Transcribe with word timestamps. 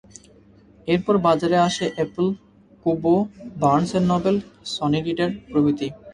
এরপর 0.87 1.15
বাজারে 1.27 1.57
আসে 1.67 1.85
Apple, 1.95 2.27
Kobo, 2.85 3.15
Barnes 3.61 3.89
and 3.91 4.07
Noble, 4.11 4.35
Sony 4.73 4.99
Reader 5.01 5.29
প্রভৃতি। 5.49 5.87